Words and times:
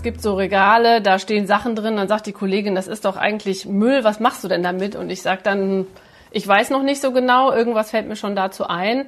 Es 0.00 0.04
gibt 0.04 0.22
so 0.22 0.32
Regale, 0.32 1.02
da 1.02 1.18
stehen 1.18 1.46
Sachen 1.46 1.76
drin, 1.76 1.96
dann 1.96 2.08
sagt 2.08 2.24
die 2.24 2.32
Kollegin, 2.32 2.74
das 2.74 2.88
ist 2.88 3.04
doch 3.04 3.18
eigentlich 3.18 3.66
Müll, 3.66 4.02
was 4.02 4.18
machst 4.18 4.42
du 4.42 4.48
denn 4.48 4.62
damit? 4.62 4.96
Und 4.96 5.10
ich 5.10 5.20
sage 5.20 5.42
dann, 5.44 5.84
ich 6.30 6.48
weiß 6.48 6.70
noch 6.70 6.82
nicht 6.82 7.02
so 7.02 7.12
genau, 7.12 7.52
irgendwas 7.52 7.90
fällt 7.90 8.08
mir 8.08 8.16
schon 8.16 8.34
dazu 8.34 8.66
ein. 8.66 9.04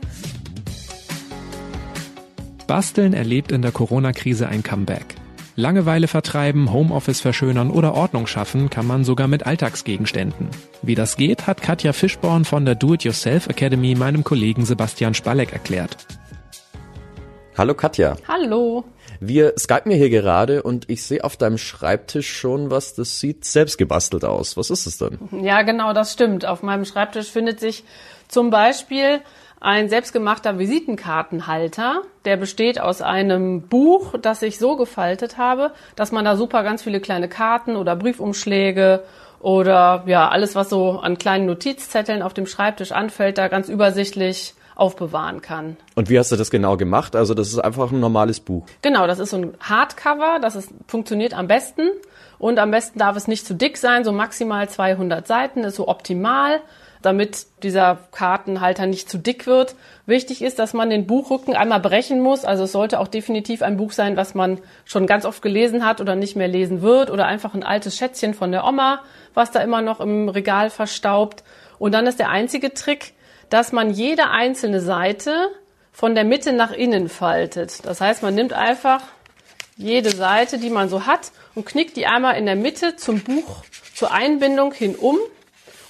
Basteln 2.67 3.15
erlebt 3.15 3.53
in 3.53 3.63
der 3.63 3.73
Corona-Krise 3.73 4.49
ein 4.49 4.63
Comeback. 4.63 5.15
Langeweile 5.57 6.09
vertreiben, 6.09 6.71
Homeoffice 6.75 7.23
verschönern 7.23 7.71
oder 7.71 7.95
Ordnung 7.95 8.27
schaffen 8.27 8.69
kann 8.69 8.87
man 8.87 9.03
sogar 9.03 9.29
mit 9.29 9.47
Alltagsgegenständen. 9.47 10.49
Wie 10.83 10.95
das 10.95 11.17
geht, 11.17 11.47
hat 11.47 11.63
Katja 11.63 11.95
Fischborn 11.95 12.45
von 12.45 12.67
der 12.67 12.75
Do-It-Yourself 12.75 13.47
Academy 13.47 13.95
meinem 13.95 14.25
Kollegen 14.25 14.67
Sebastian 14.67 15.15
Spalleck 15.15 15.55
erklärt. 15.55 15.97
Hallo 17.59 17.75
Katja. 17.75 18.17
Hallo. 18.27 18.85
Wir 19.21 19.53
skypen 19.59 19.93
mir 19.93 19.99
hier 19.99 20.09
gerade 20.09 20.63
und 20.63 20.89
ich 20.89 21.03
sehe 21.03 21.23
auf 21.23 21.37
deinem 21.37 21.59
Schreibtisch 21.59 22.35
schon 22.35 22.71
was, 22.71 22.95
das 22.95 23.21
sieht 23.21 23.45
selbst 23.45 23.77
gebastelt 23.77 24.25
aus. 24.25 24.57
Was 24.57 24.71
ist 24.71 24.87
es 24.87 24.97
denn? 24.97 25.19
Ja, 25.43 25.61
genau, 25.61 25.93
das 25.93 26.15
stimmt. 26.15 26.47
Auf 26.47 26.63
meinem 26.63 26.87
Schreibtisch 26.87 27.31
findet 27.31 27.61
sich 27.61 27.85
zum 28.27 28.49
Beispiel 28.49 29.21
ein 29.61 29.91
selbstgemachter 29.91 30.59
Visitenkartenhalter. 30.59 32.03
Der 32.25 32.39
besteht 32.39 32.81
aus 32.81 33.03
einem 33.03 33.69
Buch, 33.69 34.15
das 34.21 34.41
ich 34.41 34.59
so 34.59 34.77
gefaltet 34.77 35.37
habe, 35.37 35.73
dass 35.95 36.11
man 36.11 36.25
da 36.25 36.37
super 36.37 36.63
ganz 36.63 36.83
viele 36.83 37.01
kleine 37.01 37.29
Karten 37.29 37.77
oder 37.77 37.97
Briefumschläge 37.97 39.05
oder 39.41 40.05
ja, 40.07 40.31
alles, 40.31 40.55
was 40.55 40.71
so 40.71 41.01
an 41.01 41.19
kleinen 41.19 41.45
Notizzetteln 41.45 42.23
auf 42.23 42.33
dem 42.33 42.47
Schreibtisch 42.47 42.93
anfällt, 42.93 43.37
da 43.37 43.49
ganz 43.49 43.69
übersichtlich 43.69 44.55
aufbewahren 44.75 45.43
kann. 45.43 45.77
Und 45.95 46.09
wie 46.11 46.19
hast 46.19 46.33
du 46.33 46.37
das 46.37 46.51
genau 46.51 46.77
gemacht? 46.77 47.17
Also 47.17 47.35
das 47.35 47.49
ist 47.49 47.59
einfach 47.59 47.93
ein 47.93 48.01
normales 48.01 48.41
Buch. 48.41 48.67
Genau, 48.83 49.07
das 49.07 49.19
ist 49.19 49.31
so 49.31 49.39
ein 49.39 49.55
Hardcover, 49.61 50.39
das 50.41 50.57
ist, 50.57 50.71
funktioniert 50.89 51.35
am 51.35 51.47
besten. 51.47 51.91
Und 52.39 52.59
am 52.59 52.71
besten 52.71 52.99
darf 52.99 53.17
es 53.17 53.29
nicht 53.29 53.47
zu 53.47 53.55
dick 53.55 53.77
sein, 53.77 54.05
so 54.05 54.13
maximal 54.13 54.69
200 54.69 55.27
Seiten 55.27 55.65
ist 55.65 55.77
so 55.77 55.89
optimal 55.89 56.61
damit 57.03 57.47
dieser 57.63 57.99
Kartenhalter 58.13 58.87
nicht 58.87 59.11
zu 59.11 59.19
dick 59.19 59.47
wird. 59.47 59.75
Wichtig 60.07 60.41
ist, 60.43 60.59
dass 60.59 60.73
man 60.73 60.89
den 60.89 61.07
Buchrücken 61.07 61.55
einmal 61.55 61.81
brechen 61.81 62.21
muss. 62.21 62.45
Also 62.45 62.65
es 62.65 62.73
sollte 62.73 63.01
auch 63.01 63.09
definitiv 63.09 63.63
ein 63.63 63.77
Buch 63.77 63.93
sein, 63.93 64.17
was 64.17 64.35
man 64.35 64.59
schon 64.85 65.07
ganz 65.07 65.25
oft 65.25 65.43
gelesen 65.43 65.85
hat 65.85 66.01
oder 66.01 66.17
nicht 66.17 66.37
mehr 66.37 66.49
lesen 66.49 66.81
wird 66.81 67.11
oder 67.11 67.27
einfach 67.27 67.55
ein 67.55 67.65
altes 67.65 67.97
Schätzchen 67.97 68.35
von 68.35 68.53
der 68.53 68.65
Oma, 68.65 69.01
was 69.35 69.51
da 69.51 69.61
immer 69.61 69.83
noch 69.83 70.01
im 70.01 70.29
Regal 70.29 70.71
verstaubt. 70.71 71.43
Und 71.79 71.93
dann 71.93 72.07
ist 72.07 72.19
der 72.19 72.31
einzige 72.31 72.73
Trick, 72.73 73.15
dass 73.53 73.71
man 73.71 73.91
jede 73.91 74.31
einzelne 74.31 74.81
Seite 74.81 75.51
von 75.93 76.15
der 76.15 76.25
Mitte 76.25 76.55
nach 76.55 76.73
innen 76.73 77.11
faltet. 77.11 77.85
Das 77.85 78.01
heißt, 78.01 78.23
man 78.23 78.35
nimmt 78.35 78.55
einfach 78.55 79.03
jede 79.77 80.11
Seite, 80.11 80.57
die 80.57 80.71
man 80.71 80.89
so 80.89 81.05
hat, 81.05 81.33
und 81.55 81.67
knickt 81.67 81.99
die 81.99 82.07
einmal 82.07 82.37
in 82.37 82.47
der 82.47 82.57
Mitte 82.57 82.97
zum 82.97 83.21
Buch 83.21 83.63
zur 83.95 84.11
Einbindung 84.11 84.73
hin 84.73 84.95
um 84.95 85.19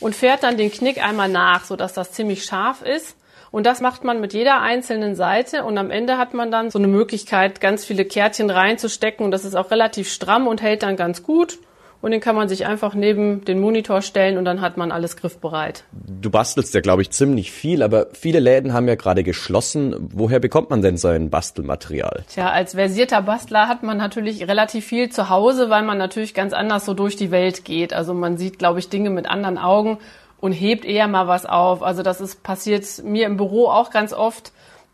und 0.01 0.17
fährt 0.17 0.43
dann 0.43 0.57
den 0.57 0.73
Knick 0.73 1.03
einmal 1.05 1.29
nach, 1.29 1.65
sodass 1.65 1.93
das 1.93 2.11
ziemlich 2.11 2.45
scharf 2.45 2.83
ist. 2.83 3.17
Und 3.53 3.65
das 3.65 3.81
macht 3.81 4.03
man 4.03 4.21
mit 4.21 4.33
jeder 4.33 4.61
einzelnen 4.61 5.15
Seite 5.15 5.65
und 5.65 5.79
am 5.79 5.93
Ende 5.93 6.19
hat 6.19 6.35
man 6.35 6.51
dann 6.51 6.71
so 6.71 6.81
eine 6.81 6.89
Möglichkeit, 6.89 7.61
ganz 7.61 7.85
viele 7.85 8.05
Kärtchen 8.05 8.51
reinzustecken 8.51 9.25
und 9.25 9.31
das 9.31 9.45
ist 9.45 9.55
auch 9.55 9.71
relativ 9.71 10.11
stramm 10.11 10.49
und 10.49 10.63
hält 10.63 10.83
dann 10.83 10.97
ganz 10.97 11.23
gut 11.23 11.59
und 12.03 12.11
den 12.11 12.21
kann 12.21 12.35
man 12.35 12.49
sich 12.49 12.67
einfach 12.67 12.95
neben 12.95 13.45
den 13.45 13.61
Monitor 13.61 14.03
stellen 14.03 14.37
und 14.37 14.45
dann 14.45 14.61
hat 14.61 14.77
man 14.77 14.91
alles 14.91 15.17
griffbereit. 15.17 15.85
Du 15.93 16.31
bastelst 16.31 16.75
ja, 16.75 16.81
glaube 16.81 17.01
ich, 17.01 17.11
ziemlich 17.11 17.53
viel, 17.53 17.81
aber 17.81 18.09
viele 18.13 18.41
Läden 18.41 18.73
haben 18.75 18.89
ja 18.89 18.97
gerade 18.97 19.23
geschlossen. 19.23 19.95
Woher 20.13 20.41
bekommt 20.41 20.69
man 20.69 20.83
denn 20.83 20.97
sein 20.97 21.31
Bastelmaterial? 21.31 22.25
Tja, 22.29 22.51
als 22.51 22.75
versierter 22.75 23.23
Bastler 23.23 23.69
hat 23.69 23.85
man 23.85 23.99
natürlich 23.99 24.49
relativ 24.49 24.85
viel 24.85 25.11
zu 25.11 25.31
Hause, 25.31 25.71
weil 25.71 25.85
man 25.85 25.97
natürlich 25.97 26.35
ganz 26.35 26.53
anders 26.53 26.85
so 26.85 26.93
durch 26.93 27.15
die 27.15 27.31
Welt 27.31 27.65
geht. 27.65 27.95
Also 27.95 28.15
man 28.15 28.37
sieht, 28.37 28.59
glaube 28.59 28.81
ich, 28.81 28.89
Dinge 28.89 29.11
mit 29.11 29.27
anderen 29.27 29.57
Augen 29.57 29.99
und 30.41 30.51
hebt 30.51 30.85
eher 30.85 31.07
mal 31.07 31.29
was 31.29 31.47
auf. 31.47 31.85
Also 31.85 32.03
das 32.03 32.21
ist 32.21 32.43
passiert 32.43 32.85
mir 33.05 33.27
im 33.27 33.37
Büro 33.37 33.69
auch 33.69 33.91
ganz 33.91 34.13
oft 34.13 34.53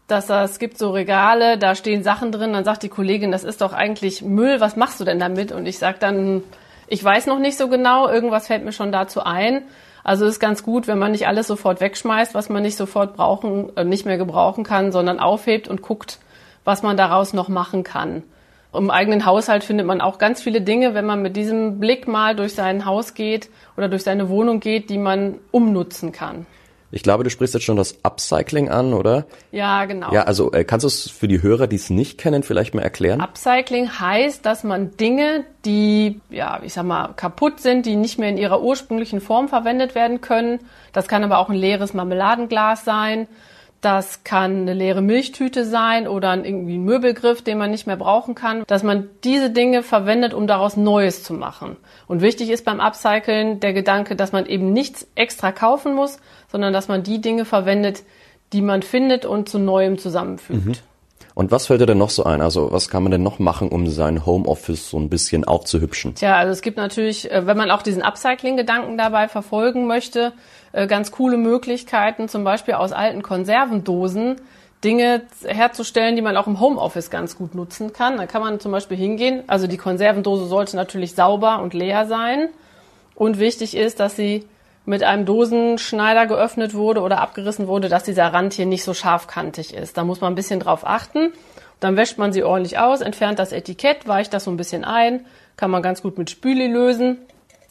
dass 0.09 0.31
es 0.31 0.59
gibt 0.59 0.79
so 0.79 0.91
Regale, 0.91 1.59
da 1.59 1.75
stehen 1.75 2.03
Sachen 2.03 2.33
drin, 2.33 2.55
dann 2.55 2.65
sagt 2.65 2.83
die 2.83 2.89
Kollegin, 2.89 3.31
das 3.31 3.45
ist 3.45 3.61
doch 3.61 3.75
eigentlich 3.75 4.23
Müll, 4.23 4.59
was 4.59 4.75
machst 4.75 5.01
du 5.01 5.05
denn 5.05 5.19
damit? 5.19 5.53
Und 5.53 5.67
ich 5.67 5.79
sage 5.79 5.99
dann, 6.01 6.43
ich 6.89 7.03
weiß 7.03 7.27
noch 7.27 7.39
nicht 7.39 7.57
so 7.57 7.69
genau, 7.69 8.09
irgendwas 8.09 8.47
fällt 8.47 8.65
mir 8.65 8.73
schon 8.73 8.93
dazu 8.93 9.23
ein. 9.23 9.63
Also 10.05 10.25
ist 10.25 10.41
ganz 10.41 10.63
gut, 10.63 10.87
wenn 10.87 10.99
man 10.99 11.13
nicht 11.13 11.27
alles 11.27 11.47
sofort 11.47 11.81
wegschmeißt, 11.81 12.35
was 12.35 12.49
man 12.49 12.63
nicht 12.63 12.77
sofort 12.77 13.15
brauchen, 13.15 13.77
äh, 13.77 13.85
nicht 13.85 14.07
mehr 14.07 14.17
gebrauchen 14.17 14.65
kann, 14.65 14.93
sondern 14.93 15.21
aufhebt 15.21 15.69
und 15.69 15.83
guckt, 15.83 16.19
was 16.65 16.83
man 16.83 16.97
daraus 16.97 17.33
noch 17.33 17.49
machen 17.49 17.85
kann. 17.85 18.23
Im 18.73 18.91
eigenen 18.91 19.25
Haushalt 19.25 19.65
findet 19.65 19.87
man 19.87 20.01
auch 20.01 20.19
ganz 20.19 20.43
viele 20.43 20.61
Dinge, 20.61 20.95
wenn 20.95 21.07
man 21.07 21.23
mit 21.23 21.37
diesem 21.37 21.81
Blick 21.81 22.07
mal 22.07 22.37
durch 22.37 22.55
sein 22.55 22.85
Haus 22.85 23.15
geht 23.15 23.49
oder 23.77 23.89
durch 23.89 24.03
seine 24.03 24.29
Wohnung 24.29 24.61
geht, 24.61 24.91
die 24.91 24.99
man 24.99 25.37
umnutzen 25.51 26.13
kann. 26.13 26.47
Ich 26.91 27.03
glaube, 27.03 27.23
du 27.23 27.29
sprichst 27.29 27.53
jetzt 27.53 27.65
schon 27.65 27.77
das 27.77 28.03
Upcycling 28.03 28.71
an, 28.71 28.95
oder? 28.95 29.27
Ja, 29.53 29.85
genau. 29.85 30.11
Ja, 30.13 30.23
also 30.23 30.53
äh, 30.53 30.65
kannst 30.65 30.85
du 30.85 30.89
es 30.89 31.11
für 31.11 31.29
die 31.29 31.43
Hörer, 31.43 31.67
die 31.67 31.77
es 31.77 31.91
nicht 31.91 32.17
kennen, 32.17 32.43
vielleicht 32.43 32.75
mal 32.75 32.81
erklären? 32.81 33.21
Upcycling 33.21 34.01
heißt, 34.01 34.47
dass 34.47 34.65
man 34.65 34.97
Dinge, 34.97 35.45
die, 35.67 36.21
ja, 36.31 36.61
ich 36.63 36.73
sag 36.73 36.85
mal, 36.85 37.13
kaputt 37.15 37.61
sind, 37.61 37.85
die 37.85 37.97
nicht 37.97 38.19
mehr 38.19 38.31
in 38.31 38.39
ihrer 38.39 38.63
ursprünglichen 38.63 39.21
Form 39.21 39.49
verwendet 39.49 39.95
werden 39.95 40.23
können. 40.23 40.61
Das 40.95 41.09
kann 41.09 41.23
aber 41.25 41.39
auch 41.39 41.51
ein 41.51 41.57
leeres 41.57 41.93
Marmeladenglas 41.93 42.87
sein. 42.87 43.29
Das 43.81 44.25
kann 44.25 44.63
eine 44.63 44.75
leere 44.75 45.03
Milchtüte 45.03 45.65
sein 45.65 46.09
oder 46.09 46.35
irgendwie 46.35 46.77
ein 46.77 46.85
Möbelgriff, 46.85 47.43
den 47.43 47.59
man 47.59 47.71
nicht 47.71 47.87
mehr 47.87 47.97
brauchen 47.97 48.35
kann, 48.35 48.65
dass 48.67 48.83
man 48.83 49.09
diese 49.23 49.51
Dinge 49.51 49.85
verwendet, 49.85 50.35
um 50.35 50.49
daraus 50.49 50.77
Neues 50.77 51.23
zu 51.23 51.33
machen. 51.33 51.77
Und 52.09 52.21
wichtig 52.21 52.51
ist 52.51 52.65
beim 52.65 52.81
Upcycling 52.81 53.61
der 53.61 53.73
Gedanke, 53.73 54.17
dass 54.17 54.33
man 54.33 54.47
eben 54.47 54.73
nichts 54.73 55.07
extra 55.15 55.53
kaufen 55.53 55.95
muss, 55.95 56.19
sondern 56.51 56.73
dass 56.73 56.89
man 56.89 57.05
die 57.05 57.21
Dinge 57.21 57.45
verwendet, 57.45 58.03
die 58.53 58.63
man 58.63 58.83
findet 58.83 59.25
und 59.25 59.49
zu 59.49 59.59
Neuem 59.61 59.99
zusammenfügt. 59.99 60.67
Mhm. 60.67 60.73
Und 61.35 61.53
was 61.53 61.67
fällt 61.67 61.81
dir 61.81 61.87
denn 61.87 61.99
noch 61.99 62.11
so 62.11 62.25
ein? 62.25 62.41
Also 62.41 62.73
was 62.73 62.89
kann 62.89 63.05
man 63.05 63.13
denn 63.13 63.23
noch 63.23 63.39
machen, 63.39 63.69
um 63.69 63.87
sein 63.87 64.27
Homeoffice 64.27 64.91
so 64.91 64.99
ein 64.99 65.09
bisschen 65.09 65.45
aufzuhübschen? 65.45 66.15
Tja, 66.17 66.37
also 66.37 66.53
es 66.53 66.63
gibt 66.63 66.77
natürlich, 66.77 67.31
äh, 67.31 67.47
wenn 67.47 67.57
man 67.57 67.71
auch 67.71 67.83
diesen 67.83 68.03
Upcycling-Gedanken 68.03 68.99
dabei 68.99 69.29
verfolgen 69.29 69.87
möchte, 69.87 70.33
äh, 70.73 70.87
ganz 70.87 71.13
coole 71.13 71.37
Möglichkeiten, 71.37 72.29
zum 72.29 72.45
Beispiel 72.45 72.75
aus 72.75 72.93
alten 72.93 73.23
Konservendosen 73.23 74.37
Dinge 74.85 75.23
herzustellen, 75.45 76.15
die 76.15 76.23
man 76.23 76.37
auch 76.37 76.47
im 76.47 76.61
Homeoffice 76.61 77.11
ganz 77.11 77.37
gut 77.37 77.55
nutzen 77.55 77.93
kann. 77.93 78.17
Da 78.17 78.27
kann 78.27 78.43
man 78.43 78.61
zum 78.61 78.71
Beispiel 78.71 78.97
hingehen. 78.97 79.43
Also 79.49 79.67
die 79.67 79.77
Konservendose 79.77 80.47
sollte 80.47 80.77
natürlich 80.77 81.15
sauber 81.15 81.61
und 81.61 81.75
leer 81.75 82.07
sein. 82.07 82.49
Und 83.15 83.41
wichtig 83.41 83.77
ist, 83.77 83.99
dass 83.99 84.15
sie 84.15 84.45
mit 84.89 85.03
einem 85.03 85.27
Dosenschneider 85.27 86.27
geöffnet 86.27 86.73
wurde 86.73 87.03
oder 87.03 87.21
abgerissen 87.21 87.67
wurde, 87.67 87.91
dass 87.91 88.05
dieser 88.05 88.33
Rand 88.33 88.55
hier 88.55 88.65
nicht 88.65 88.85
so 88.85 88.95
scharfkantig 88.95 89.75
ist. 89.75 89.99
Da 89.99 90.05
muss 90.05 90.23
man 90.23 90.33
ein 90.33 90.35
bisschen 90.35 90.61
drauf 90.61 90.87
achten. 90.87 91.35
Dann 91.79 91.99
wäscht 91.99 92.17
man 92.17 92.33
sie 92.33 92.43
ordentlich 92.43 92.79
aus, 92.79 93.03
entfernt 93.03 93.39
das 93.39 93.53
Etikett, 93.53 94.09
weicht 94.09 94.33
das 94.33 94.45
so 94.45 94.51
ein 94.51 94.57
bisschen 94.57 94.87
ein, 94.87 95.27
kann 95.59 95.71
man 95.71 95.83
ganz 95.83 96.01
gut 96.01 96.17
mit 96.17 96.31
Spüli 96.31 96.69
lösen. 96.69 97.19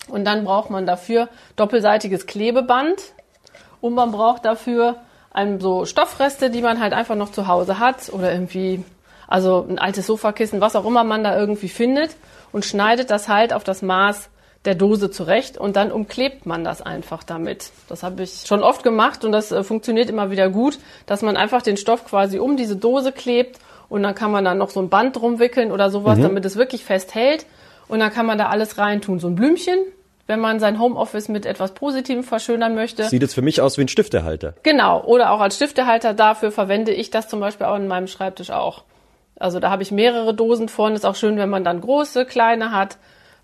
Und 0.08 0.26
dann 0.26 0.46
braucht 0.46 0.70
man 0.70 0.86
dafür 0.86 1.28
doppelseitiges 1.56 2.28
Klebeband 2.28 3.02
und 3.82 3.96
man 3.96 4.12
braucht 4.12 4.46
dafür 4.46 4.98
ein, 5.32 5.60
so 5.60 5.86
Stoffreste, 5.86 6.52
die 6.52 6.62
man 6.62 6.80
halt 6.80 6.94
einfach 6.94 7.16
noch 7.16 7.32
zu 7.32 7.48
Hause 7.48 7.80
hat 7.80 8.14
oder 8.14 8.32
irgendwie, 8.32 8.86
also 9.28 9.66
ein 9.68 9.80
altes 9.80 10.06
Sofakissen, 10.06 10.62
was 10.62 10.76
auch 10.76 10.86
immer 10.86 11.04
man 11.04 11.24
da 11.24 11.36
irgendwie 11.36 11.70
findet 11.70 12.16
und 12.52 12.64
schneidet 12.64 13.10
das 13.10 13.28
halt 13.28 13.54
auf 13.54 13.64
das 13.64 13.82
Maß 13.82 14.30
der 14.66 14.76
Dose 14.76 15.10
zurecht 15.10 15.58
und 15.58 15.76
dann 15.76 15.92
umklebt 15.92 16.46
man 16.46 16.64
das 16.64 16.82
einfach 16.82 17.24
damit. 17.24 17.72
Das 17.88 18.04
habe 18.04 18.24
ich 18.24 18.44
schon 18.46 18.64
oft 18.64 18.84
gemacht 18.84 19.24
und 19.24 19.32
das 19.32 19.52
äh, 19.52 19.64
funktioniert 19.64 20.10
immer 20.10 20.32
wieder 20.32 20.50
gut, 20.50 20.80
dass 21.06 21.22
man 21.22 21.38
einfach 21.38 21.62
den 21.62 21.78
Stoff 21.78 22.06
quasi 22.06 22.40
um 22.40 22.58
diese 22.58 22.76
Dose 22.76 23.12
klebt 23.12 23.60
und 23.90 24.04
dann 24.04 24.16
kann 24.16 24.32
man 24.32 24.44
dann 24.44 24.58
noch 24.58 24.70
so 24.70 24.82
ein 24.82 24.90
Band 24.90 25.16
drum 25.16 25.40
wickeln 25.40 25.72
oder 25.72 25.90
sowas, 25.90 26.18
mhm. 26.18 26.24
damit 26.24 26.46
es 26.46 26.58
wirklich 26.58 26.84
fest 26.84 27.16
hält 27.16 27.46
und 27.88 28.00
dann 28.00 28.12
kann 28.12 28.26
man 28.26 28.38
da 28.38 28.50
alles 28.50 28.78
reintun. 28.78 29.20
So 29.20 29.28
ein 29.28 29.36
Blümchen, 29.36 29.80
wenn 30.26 30.40
man 30.40 30.60
sein 30.60 30.80
Homeoffice 30.80 31.30
mit 31.30 31.46
etwas 31.46 31.74
Positivem 31.74 32.24
verschönern 32.24 32.76
möchte. 32.76 33.06
Sieht 33.06 33.22
jetzt 33.22 33.36
für 33.36 33.42
mich 33.42 33.62
aus 33.62 33.78
wie 33.78 33.84
ein 33.84 33.88
Stiftehalter. 33.88 34.54
Genau, 34.64 35.04
oder 35.04 35.32
auch 35.32 35.40
als 35.40 35.56
Stiftehalter. 35.56 36.14
Dafür 36.14 36.52
verwende 36.52 36.92
ich 36.92 37.10
das 37.10 37.30
zum 37.30 37.40
Beispiel 37.40 37.68
auch 37.68 37.78
in 37.78 37.88
meinem 37.88 38.08
Schreibtisch 38.08 38.52
auch. 38.52 38.84
Also 39.40 39.60
da 39.60 39.70
habe 39.70 39.84
ich 39.84 39.92
mehrere 39.92 40.34
Dosen 40.34 40.68
von. 40.68 40.94
Ist 40.94 41.06
auch 41.06 41.16
schön, 41.16 41.38
wenn 41.38 41.50
man 41.50 41.64
dann 41.64 41.80
große, 41.80 42.26
kleine 42.26 42.72
hat 42.72 42.98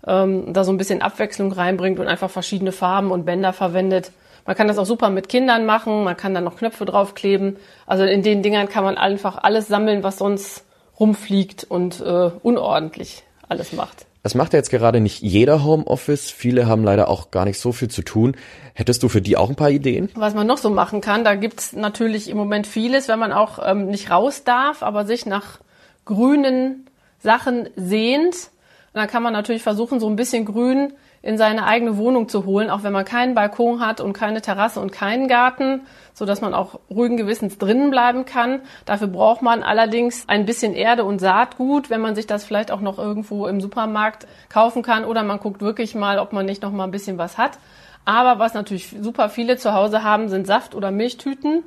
ähm, 0.06 0.52
da 0.52 0.64
so 0.64 0.72
ein 0.72 0.78
bisschen 0.78 1.02
Abwechslung 1.02 1.52
reinbringt 1.52 1.98
und 1.98 2.06
einfach 2.06 2.30
verschiedene 2.30 2.72
Farben 2.72 3.10
und 3.10 3.24
Bänder 3.24 3.52
verwendet. 3.52 4.12
Man 4.46 4.56
kann 4.56 4.68
das 4.68 4.78
auch 4.78 4.86
super 4.86 5.08
mit 5.10 5.28
Kindern 5.28 5.64
machen, 5.64 6.04
man 6.04 6.16
kann 6.16 6.34
da 6.34 6.40
noch 6.40 6.56
Knöpfe 6.56 6.84
draufkleben. 6.84 7.56
Also 7.86 8.04
in 8.04 8.22
den 8.22 8.42
Dingern 8.42 8.68
kann 8.68 8.84
man 8.84 8.98
einfach 8.98 9.38
alles 9.42 9.68
sammeln, 9.68 10.02
was 10.02 10.18
sonst 10.18 10.64
rumfliegt 11.00 11.64
und 11.64 12.00
äh, 12.00 12.30
unordentlich 12.42 13.24
alles 13.48 13.72
macht. 13.72 14.06
Das 14.22 14.34
macht 14.34 14.54
ja 14.54 14.58
jetzt 14.58 14.70
gerade 14.70 15.00
nicht 15.00 15.20
jeder 15.20 15.64
Homeoffice. 15.64 16.30
Viele 16.30 16.66
haben 16.66 16.82
leider 16.82 17.08
auch 17.08 17.30
gar 17.30 17.44
nicht 17.44 17.58
so 17.58 17.72
viel 17.72 17.88
zu 17.88 18.00
tun. 18.00 18.36
Hättest 18.72 19.02
du 19.02 19.10
für 19.10 19.20
die 19.20 19.36
auch 19.36 19.50
ein 19.50 19.56
paar 19.56 19.70
Ideen? 19.70 20.08
Was 20.14 20.34
man 20.34 20.46
noch 20.46 20.56
so 20.56 20.70
machen 20.70 21.02
kann, 21.02 21.24
da 21.24 21.34
gibt's 21.34 21.74
natürlich 21.74 22.30
im 22.30 22.38
Moment 22.38 22.66
vieles, 22.66 23.08
wenn 23.08 23.18
man 23.18 23.32
auch 23.32 23.58
ähm, 23.62 23.86
nicht 23.86 24.10
raus 24.10 24.44
darf, 24.44 24.82
aber 24.82 25.04
sich 25.04 25.26
nach 25.26 25.58
grünen 26.06 26.86
Sachen 27.18 27.68
sehnt 27.76 28.48
Und 28.94 29.00
dann 29.00 29.08
kann 29.08 29.24
man 29.24 29.32
natürlich 29.32 29.64
versuchen, 29.64 29.98
so 29.98 30.08
ein 30.08 30.14
bisschen 30.14 30.44
Grün 30.44 30.92
in 31.20 31.36
seine 31.36 31.66
eigene 31.66 31.96
Wohnung 31.96 32.28
zu 32.28 32.44
holen, 32.44 32.70
auch 32.70 32.84
wenn 32.84 32.92
man 32.92 33.04
keinen 33.04 33.34
Balkon 33.34 33.80
hat 33.80 34.00
und 34.00 34.12
keine 34.12 34.40
Terrasse 34.40 34.78
und 34.78 34.92
keinen 34.92 35.26
Garten, 35.26 35.80
so 36.12 36.24
dass 36.24 36.40
man 36.40 36.54
auch 36.54 36.78
ruhigen 36.88 37.16
Gewissens 37.16 37.58
drinnen 37.58 37.90
bleiben 37.90 38.24
kann. 38.24 38.60
Dafür 38.84 39.08
braucht 39.08 39.42
man 39.42 39.64
allerdings 39.64 40.28
ein 40.28 40.46
bisschen 40.46 40.74
Erde 40.74 41.02
und 41.02 41.18
Saatgut, 41.18 41.90
wenn 41.90 42.00
man 42.00 42.14
sich 42.14 42.28
das 42.28 42.44
vielleicht 42.44 42.70
auch 42.70 42.80
noch 42.80 42.98
irgendwo 42.98 43.48
im 43.48 43.60
Supermarkt 43.60 44.28
kaufen 44.48 44.84
kann 44.84 45.04
oder 45.04 45.24
man 45.24 45.40
guckt 45.40 45.60
wirklich 45.60 45.96
mal, 45.96 46.20
ob 46.20 46.32
man 46.32 46.46
nicht 46.46 46.62
noch 46.62 46.70
mal 46.70 46.84
ein 46.84 46.92
bisschen 46.92 47.18
was 47.18 47.36
hat. 47.36 47.58
Aber 48.04 48.38
was 48.38 48.54
natürlich 48.54 48.94
super 49.00 49.28
viele 49.28 49.56
zu 49.56 49.74
Hause 49.74 50.04
haben, 50.04 50.28
sind 50.28 50.46
Saft- 50.46 50.76
oder 50.76 50.92
Milchtüten 50.92 51.64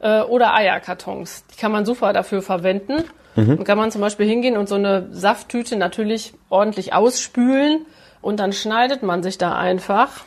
äh, 0.00 0.20
oder 0.22 0.54
Eierkartons. 0.54 1.44
Die 1.52 1.56
kann 1.56 1.72
man 1.72 1.84
super 1.84 2.12
dafür 2.12 2.42
verwenden. 2.42 3.04
Mhm. 3.34 3.56
Dann 3.56 3.64
kann 3.64 3.78
man 3.78 3.90
zum 3.90 4.00
Beispiel 4.00 4.26
hingehen 4.26 4.56
und 4.56 4.68
so 4.68 4.76
eine 4.76 5.08
Safttüte 5.10 5.76
natürlich 5.76 6.34
ordentlich 6.48 6.94
ausspülen 6.94 7.86
und 8.22 8.40
dann 8.40 8.52
schneidet 8.52 9.02
man 9.02 9.22
sich 9.22 9.38
da 9.38 9.56
einfach. 9.56 10.24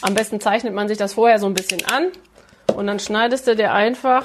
Am 0.00 0.14
besten 0.14 0.40
zeichnet 0.40 0.74
man 0.74 0.88
sich 0.88 0.98
das 0.98 1.14
vorher 1.14 1.38
so 1.38 1.46
ein 1.46 1.54
bisschen 1.54 1.84
an 1.86 2.08
und 2.74 2.86
dann 2.86 2.98
schneidest 3.00 3.46
du 3.46 3.56
dir 3.56 3.72
einfach 3.72 4.24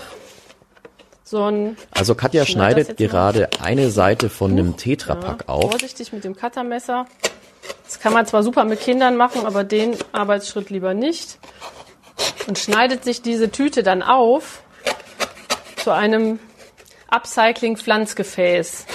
so 1.24 1.44
ein. 1.44 1.78
Also 1.92 2.16
Katja 2.16 2.46
schneidet 2.46 2.98
gerade 2.98 3.50
mal. 3.60 3.66
eine 3.68 3.90
Seite 3.90 4.30
von 4.30 4.52
einem 4.52 4.78
Tetrapack 4.78 5.46
ja, 5.48 5.54
auf. 5.54 5.70
Vorsichtig 5.70 6.12
mit 6.12 6.24
dem 6.24 6.36
Cuttermesser. 6.36 7.06
Das 7.86 8.00
kann 8.00 8.14
man 8.14 8.26
zwar 8.26 8.42
super 8.42 8.64
mit 8.64 8.80
Kindern 8.80 9.16
machen, 9.16 9.46
aber 9.46 9.64
den 9.64 9.96
Arbeitsschritt 10.12 10.70
lieber 10.70 10.94
nicht. 10.94 11.38
Und 12.50 12.58
schneidet 12.58 13.04
sich 13.04 13.22
diese 13.22 13.52
Tüte 13.52 13.84
dann 13.84 14.02
auf 14.02 14.64
zu 15.84 15.92
einem 15.92 16.40
Upcycling-Pflanzgefäß. 17.10 18.88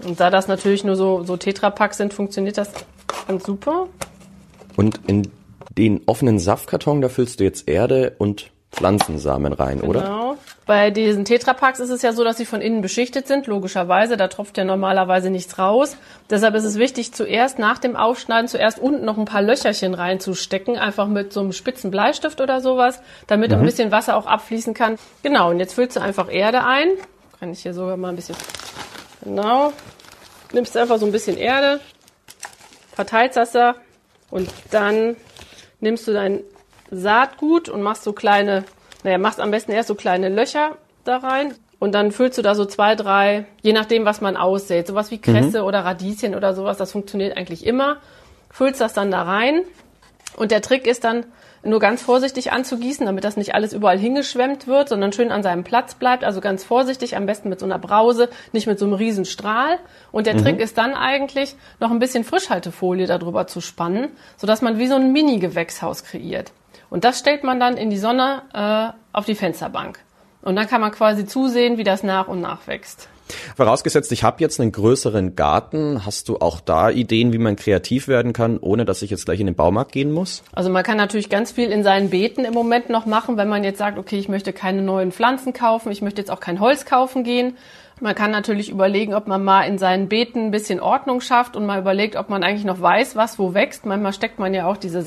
Und 0.00 0.20
da 0.20 0.28
das 0.28 0.46
natürlich 0.46 0.84
nur 0.84 0.94
so, 0.94 1.24
so 1.24 1.38
Tetrapacks 1.38 1.96
sind, 1.96 2.12
funktioniert 2.12 2.58
das 2.58 2.70
ganz 3.26 3.44
super. 3.44 3.88
Und 4.76 5.00
in 5.06 5.30
den 5.70 6.02
offenen 6.04 6.38
Saftkarton, 6.38 7.00
da 7.00 7.08
füllst 7.08 7.40
du 7.40 7.44
jetzt 7.44 7.66
Erde 7.66 8.14
und 8.18 8.50
Pflanzensamen 8.72 9.54
rein, 9.54 9.80
genau. 9.80 9.88
oder? 9.88 10.17
Bei 10.68 10.90
diesen 10.90 11.24
Tetrapacks 11.24 11.80
ist 11.80 11.88
es 11.88 12.02
ja 12.02 12.12
so, 12.12 12.24
dass 12.24 12.36
sie 12.36 12.44
von 12.44 12.60
innen 12.60 12.82
beschichtet 12.82 13.26
sind, 13.26 13.46
logischerweise. 13.46 14.18
Da 14.18 14.28
tropft 14.28 14.58
ja 14.58 14.64
normalerweise 14.64 15.30
nichts 15.30 15.58
raus. 15.58 15.96
Deshalb 16.28 16.54
ist 16.56 16.64
es 16.64 16.78
wichtig, 16.78 17.14
zuerst 17.14 17.58
nach 17.58 17.78
dem 17.78 17.96
Aufschneiden 17.96 18.48
zuerst 18.48 18.78
unten 18.78 19.06
noch 19.06 19.16
ein 19.16 19.24
paar 19.24 19.40
Löcherchen 19.40 19.94
reinzustecken, 19.94 20.76
einfach 20.76 21.06
mit 21.06 21.32
so 21.32 21.40
einem 21.40 21.52
spitzen 21.52 21.90
Bleistift 21.90 22.42
oder 22.42 22.60
sowas, 22.60 23.00
damit 23.26 23.50
mhm. 23.50 23.60
ein 23.60 23.64
bisschen 23.64 23.90
Wasser 23.92 24.14
auch 24.14 24.26
abfließen 24.26 24.74
kann. 24.74 24.98
Genau, 25.22 25.48
und 25.48 25.58
jetzt 25.58 25.72
füllst 25.72 25.96
du 25.96 26.00
einfach 26.02 26.30
Erde 26.30 26.62
ein. 26.62 26.88
Kann 27.40 27.50
ich 27.50 27.62
hier 27.62 27.72
sogar 27.72 27.96
mal 27.96 28.10
ein 28.10 28.16
bisschen 28.16 28.36
Genau. 29.24 29.72
Nimmst 30.52 30.76
einfach 30.76 30.98
so 30.98 31.06
ein 31.06 31.12
bisschen 31.12 31.38
Erde, 31.38 31.80
verteilst 32.92 33.38
das 33.38 33.52
da 33.52 33.74
und 34.30 34.50
dann 34.70 35.16
nimmst 35.80 36.06
du 36.06 36.12
dein 36.12 36.40
Saatgut 36.90 37.70
und 37.70 37.80
machst 37.80 38.04
so 38.04 38.12
kleine, 38.12 38.64
naja, 39.04 39.18
machst 39.18 39.40
am 39.40 39.50
besten 39.50 39.72
erst 39.72 39.88
so 39.88 39.94
kleine 39.94 40.28
Löcher 40.28 40.76
da 41.04 41.18
rein 41.18 41.54
und 41.78 41.92
dann 41.94 42.12
füllst 42.12 42.38
du 42.38 42.42
da 42.42 42.54
so 42.54 42.64
zwei, 42.64 42.94
drei, 42.94 43.46
je 43.62 43.72
nachdem, 43.72 44.04
was 44.04 44.20
man 44.20 44.36
aussät, 44.36 44.86
sowas 44.86 45.10
wie 45.10 45.18
Kresse 45.18 45.60
mhm. 45.60 45.66
oder 45.66 45.84
Radieschen 45.84 46.34
oder 46.34 46.54
sowas, 46.54 46.76
das 46.76 46.92
funktioniert 46.92 47.36
eigentlich 47.36 47.66
immer. 47.66 47.98
Füllst 48.50 48.80
das 48.80 48.94
dann 48.94 49.10
da 49.10 49.22
rein 49.22 49.62
und 50.36 50.50
der 50.50 50.62
Trick 50.62 50.86
ist 50.86 51.04
dann, 51.04 51.24
nur 51.62 51.80
ganz 51.80 52.02
vorsichtig 52.02 52.52
anzugießen, 52.52 53.06
damit 53.06 53.24
das 53.24 53.36
nicht 53.36 53.54
alles 53.54 53.72
überall 53.72 53.98
hingeschwemmt 53.98 54.66
wird, 54.66 54.88
sondern 54.88 55.12
schön 55.12 55.30
an 55.30 55.42
seinem 55.42 55.64
Platz 55.64 55.94
bleibt. 55.94 56.24
Also 56.24 56.40
ganz 56.40 56.64
vorsichtig, 56.64 57.16
am 57.16 57.26
besten 57.26 57.48
mit 57.48 57.60
so 57.60 57.66
einer 57.66 57.78
Brause, 57.78 58.28
nicht 58.52 58.66
mit 58.66 58.78
so 58.78 58.84
einem 58.84 58.94
riesen 58.94 59.24
Strahl. 59.24 59.78
Und 60.12 60.26
der 60.26 60.34
mhm. 60.34 60.42
Trick 60.42 60.60
ist 60.60 60.78
dann 60.78 60.94
eigentlich, 60.94 61.56
noch 61.80 61.90
ein 61.90 61.98
bisschen 61.98 62.24
Frischhaltefolie 62.24 63.06
darüber 63.06 63.46
zu 63.46 63.60
spannen, 63.60 64.08
sodass 64.36 64.62
man 64.62 64.78
wie 64.78 64.86
so 64.86 64.94
ein 64.94 65.12
Mini-Gewächshaus 65.12 66.04
kreiert. 66.04 66.52
Und 66.90 67.04
das 67.04 67.18
stellt 67.18 67.44
man 67.44 67.60
dann 67.60 67.76
in 67.76 67.90
die 67.90 67.98
Sonne 67.98 68.42
äh, 68.52 69.16
auf 69.16 69.26
die 69.26 69.34
Fensterbank. 69.34 70.00
Und 70.42 70.56
dann 70.56 70.68
kann 70.68 70.80
man 70.80 70.92
quasi 70.92 71.26
zusehen, 71.26 71.78
wie 71.78 71.84
das 71.84 72.02
nach 72.02 72.28
und 72.28 72.40
nach 72.40 72.66
wächst. 72.66 73.08
Vorausgesetzt, 73.56 74.10
ich 74.12 74.22
habe 74.22 74.40
jetzt 74.40 74.60
einen 74.60 74.72
größeren 74.72 75.36
Garten. 75.36 76.06
Hast 76.06 76.28
du 76.28 76.38
auch 76.38 76.60
da 76.60 76.90
Ideen, 76.90 77.32
wie 77.32 77.38
man 77.38 77.56
kreativ 77.56 78.08
werden 78.08 78.32
kann, 78.32 78.58
ohne 78.58 78.84
dass 78.84 79.02
ich 79.02 79.10
jetzt 79.10 79.26
gleich 79.26 79.40
in 79.40 79.46
den 79.46 79.54
Baumarkt 79.54 79.92
gehen 79.92 80.12
muss? 80.12 80.42
Also 80.54 80.70
man 80.70 80.82
kann 80.82 80.96
natürlich 80.96 81.28
ganz 81.28 81.52
viel 81.52 81.70
in 81.70 81.82
seinen 81.82 82.10
Beeten 82.10 82.44
im 82.44 82.54
Moment 82.54 82.88
noch 82.88 83.06
machen, 83.06 83.36
wenn 83.36 83.48
man 83.48 83.64
jetzt 83.64 83.78
sagt, 83.78 83.98
okay, 83.98 84.18
ich 84.18 84.28
möchte 84.28 84.52
keine 84.52 84.82
neuen 84.82 85.12
Pflanzen 85.12 85.52
kaufen, 85.52 85.92
ich 85.92 86.02
möchte 86.02 86.20
jetzt 86.20 86.30
auch 86.30 86.40
kein 86.40 86.60
Holz 86.60 86.84
kaufen 86.84 87.24
gehen. 87.24 87.56
Man 88.00 88.14
kann 88.14 88.30
natürlich 88.30 88.70
überlegen, 88.70 89.12
ob 89.12 89.26
man 89.26 89.42
mal 89.42 89.64
in 89.64 89.76
seinen 89.76 90.08
Beeten 90.08 90.46
ein 90.46 90.50
bisschen 90.52 90.78
Ordnung 90.78 91.20
schafft 91.20 91.56
und 91.56 91.66
mal 91.66 91.80
überlegt, 91.80 92.14
ob 92.14 92.28
man 92.28 92.44
eigentlich 92.44 92.64
noch 92.64 92.80
weiß, 92.80 93.16
was 93.16 93.38
wo 93.38 93.54
wächst. 93.54 93.86
Manchmal 93.86 94.12
steckt 94.12 94.38
man 94.38 94.54
ja 94.54 94.66
auch 94.66 94.76
diese 94.76 95.02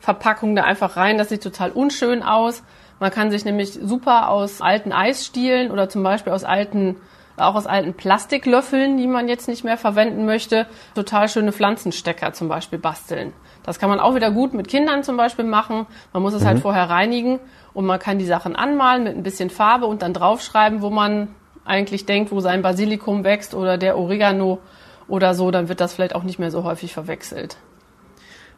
Saatgutverpackung 0.00 0.56
da 0.56 0.64
einfach 0.64 0.96
rein. 0.96 1.18
Das 1.18 1.28
sieht 1.28 1.42
total 1.42 1.70
unschön 1.70 2.22
aus. 2.22 2.62
Man 3.00 3.10
kann 3.10 3.30
sich 3.30 3.44
nämlich 3.44 3.72
super 3.72 4.28
aus 4.28 4.60
alten 4.60 4.92
Eisstielen 4.92 5.70
oder 5.70 5.88
zum 5.88 6.02
Beispiel 6.02 6.32
aus 6.32 6.44
alten 6.44 6.96
auch 7.36 7.54
aus 7.54 7.68
alten 7.68 7.94
Plastiklöffeln, 7.94 8.96
die 8.96 9.06
man 9.06 9.28
jetzt 9.28 9.46
nicht 9.46 9.62
mehr 9.62 9.76
verwenden 9.76 10.26
möchte, 10.26 10.66
total 10.96 11.28
schöne 11.28 11.52
Pflanzenstecker 11.52 12.32
zum 12.32 12.48
Beispiel 12.48 12.80
basteln. 12.80 13.32
Das 13.62 13.78
kann 13.78 13.88
man 13.88 14.00
auch 14.00 14.16
wieder 14.16 14.32
gut 14.32 14.54
mit 14.54 14.66
Kindern 14.66 15.04
zum 15.04 15.16
Beispiel 15.16 15.44
machen. 15.44 15.86
Man 16.12 16.24
muss 16.24 16.34
es 16.34 16.40
halt 16.40 16.54
mhm. 16.54 16.54
halt 16.54 16.62
vorher 16.62 16.90
reinigen 16.90 17.38
und 17.74 17.86
man 17.86 18.00
kann 18.00 18.18
die 18.18 18.24
Sachen 18.24 18.56
anmalen 18.56 19.04
mit 19.04 19.16
ein 19.16 19.22
bisschen 19.22 19.50
Farbe 19.50 19.86
und 19.86 20.02
dann 20.02 20.14
draufschreiben, 20.14 20.82
wo 20.82 20.90
man 20.90 21.28
eigentlich 21.64 22.06
denkt, 22.06 22.32
wo 22.32 22.40
sein 22.40 22.60
Basilikum 22.60 23.22
wächst 23.22 23.54
oder 23.54 23.78
der 23.78 23.96
Oregano 23.96 24.58
oder 25.06 25.32
so, 25.34 25.52
dann 25.52 25.68
wird 25.68 25.80
das 25.80 25.94
vielleicht 25.94 26.16
auch 26.16 26.24
nicht 26.24 26.40
mehr 26.40 26.50
so 26.50 26.64
häufig 26.64 26.92
verwechselt. 26.92 27.56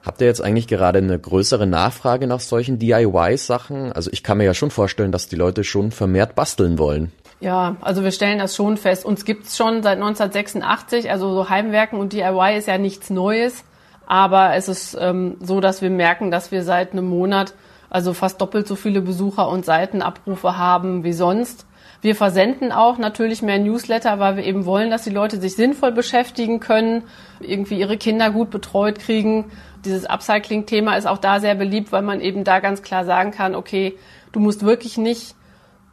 Habt 0.02 0.20
ihr 0.20 0.26
jetzt 0.26 0.42
eigentlich 0.42 0.66
gerade 0.66 0.98
eine 0.98 1.18
größere 1.18 1.66
Nachfrage 1.66 2.26
nach 2.26 2.40
solchen 2.40 2.78
DIY-Sachen? 2.78 3.92
Also 3.92 4.10
ich 4.12 4.22
kann 4.22 4.38
mir 4.38 4.44
ja 4.44 4.54
schon 4.54 4.70
vorstellen, 4.70 5.12
dass 5.12 5.28
die 5.28 5.36
Leute 5.36 5.62
schon 5.62 5.90
vermehrt 5.90 6.34
basteln 6.34 6.78
wollen. 6.78 7.12
Ja, 7.40 7.76
also 7.80 8.02
wir 8.02 8.12
stellen 8.12 8.38
das 8.38 8.56
schon 8.56 8.76
fest. 8.76 9.04
Uns 9.04 9.24
gibt's 9.24 9.56
schon 9.56 9.82
seit 9.82 9.96
1986, 9.96 11.10
also 11.10 11.32
so 11.34 11.48
Heimwerken 11.48 11.98
und 11.98 12.12
DIY 12.12 12.56
ist 12.56 12.68
ja 12.68 12.78
nichts 12.78 13.10
Neues. 13.10 13.64
Aber 14.06 14.54
es 14.54 14.68
ist 14.68 14.96
ähm, 14.98 15.36
so, 15.40 15.60
dass 15.60 15.82
wir 15.82 15.90
merken, 15.90 16.30
dass 16.30 16.50
wir 16.50 16.64
seit 16.64 16.92
einem 16.92 17.06
Monat 17.06 17.54
also 17.90 18.14
fast 18.14 18.40
doppelt 18.40 18.66
so 18.66 18.76
viele 18.76 19.00
Besucher 19.02 19.48
und 19.48 19.64
Seitenabrufe 19.64 20.56
haben 20.56 21.04
wie 21.04 21.12
sonst. 21.12 21.66
Wir 22.02 22.14
versenden 22.14 22.72
auch 22.72 22.96
natürlich 22.96 23.42
mehr 23.42 23.58
Newsletter, 23.58 24.18
weil 24.18 24.36
wir 24.36 24.44
eben 24.44 24.64
wollen, 24.64 24.90
dass 24.90 25.04
die 25.04 25.10
Leute 25.10 25.38
sich 25.38 25.54
sinnvoll 25.54 25.92
beschäftigen 25.92 26.58
können, 26.58 27.02
irgendwie 27.40 27.78
ihre 27.78 27.98
Kinder 27.98 28.30
gut 28.30 28.50
betreut 28.50 28.98
kriegen. 28.98 29.50
Dieses 29.84 30.04
Upcycling-Thema 30.08 30.96
ist 30.96 31.06
auch 31.06 31.18
da 31.18 31.40
sehr 31.40 31.54
beliebt, 31.54 31.92
weil 31.92 32.02
man 32.02 32.20
eben 32.20 32.44
da 32.44 32.60
ganz 32.60 32.82
klar 32.82 33.04
sagen 33.04 33.30
kann, 33.30 33.54
okay, 33.54 33.96
du 34.32 34.40
musst 34.40 34.64
wirklich 34.64 34.98
nicht 34.98 35.34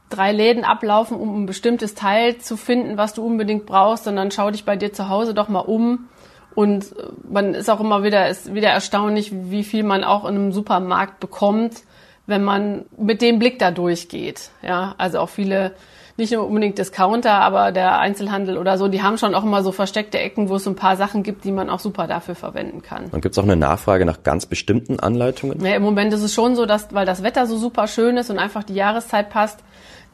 drei 0.10 0.32
Läden 0.32 0.63
ablaufen, 0.63 1.17
um 1.17 1.44
ein 1.44 1.46
bestimmtes 1.46 1.96
Teil 1.96 2.38
zu 2.38 2.58
finden, 2.58 2.98
was 2.98 3.13
du 3.13 3.25
unbedingt 3.25 3.65
brauchst, 3.65 4.06
sondern 4.06 4.32
schau 4.32 4.51
dich 4.51 4.65
bei 4.65 4.75
dir 4.75 4.94
zu 4.94 5.10
Hause 5.10 5.34
doch 5.34 5.50
mal 5.50 5.60
um. 5.60 6.08
Und 6.56 6.98
äh, 6.98 7.03
man 7.29 7.53
ist 7.53 7.70
auch 7.70 7.79
immer 7.79 8.03
wieder, 8.03 8.29
ist 8.29 8.53
wieder 8.53 8.70
erstaunlich, 8.70 9.32
wie 9.34 9.63
viel 9.63 9.84
man 9.84 10.03
auch 10.03 10.24
in 10.25 10.36
einem 10.36 10.51
Supermarkt 10.51 11.20
bekommt, 11.20 11.84
wenn 12.25 12.44
man 12.44 12.86
mit 12.98 13.22
dem 13.22 13.39
Blick 13.39 13.60
da 13.60 13.72
durchgeht. 13.72 14.50
Ja, 14.62 14.96
also 14.98 15.20
auch 15.20 15.29
viele 15.29 15.74
nicht 16.17 16.33
nur 16.33 16.47
unbedingt 16.47 16.77
Discounter, 16.77 17.33
aber 17.33 17.71
der 17.71 18.00
Einzelhandel 18.00 18.57
oder 18.57 18.77
so, 18.77 18.88
die 18.88 19.03
haben 19.03 19.17
schon 19.17 19.36
auch 19.36 19.43
immer 19.43 19.62
so 19.63 19.71
versteckte 19.71 20.17
Ecken, 20.17 20.50
wo 20.50 20.55
es 20.55 20.63
so 20.63 20.71
ein 20.71 20.75
paar 20.75 20.97
Sachen 20.97 21.21
gibt, 21.24 21.45
die 21.45 21.51
man 21.51 21.69
auch 21.69 21.79
super 21.79 22.07
dafür 22.07 22.36
verwenden 22.36 22.81
kann. 22.81 23.05
Und 23.12 23.21
gibt 23.21 23.33
es 23.33 23.39
auch 23.39 23.43
eine 23.43 23.55
Nachfrage 23.55 24.05
nach 24.05 24.24
ganz 24.24 24.47
bestimmten 24.47 25.00
Anleitungen? 25.00 25.63
Ja, 25.63 25.75
im 25.75 25.83
Moment 25.83 26.13
ist 26.13 26.24
es 26.24 26.33
schon 26.33 26.55
so, 26.55 26.65
dass, 26.65 26.93
weil 26.93 27.05
das 27.05 27.21
Wetter 27.21 27.45
so 27.45 27.57
super 27.57 27.88
schön 27.88 28.17
ist 28.17 28.29
und 28.31 28.39
einfach 28.39 28.63
die 28.63 28.74
Jahreszeit 28.74 29.29
passt, 29.29 29.59